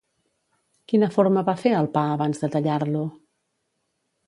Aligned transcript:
Quina 0.91 1.09
forma 1.17 1.43
va 1.51 1.55
fer 1.65 1.75
al 1.81 1.91
pa 1.99 2.05
abans 2.15 2.43
de 2.45 2.51
tallar-lo? 2.57 3.07